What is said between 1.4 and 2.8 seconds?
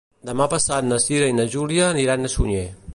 na Júlia aniran a Sunyer.